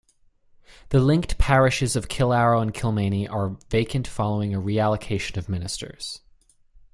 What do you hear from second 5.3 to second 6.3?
of Ministers.